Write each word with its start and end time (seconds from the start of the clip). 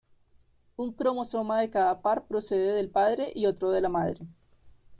Un 0.77 0.91
cromosoma 0.93 1.59
de 1.59 1.69
cada 1.69 2.01
par 2.01 2.25
procede 2.25 2.71
del 2.71 2.89
padre 2.89 3.31
y 3.35 3.45
otro 3.45 3.69
de 3.69 3.81
la 3.81 3.89
madre. 3.89 4.25